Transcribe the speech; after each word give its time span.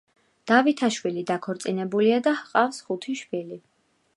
დავითაშვილი 0.51 1.23
დაქორწინებულია 1.31 2.17
და 2.29 2.33
ჰყავს 2.41 2.81
ხუთი 2.89 3.17
შვილი. 3.21 3.61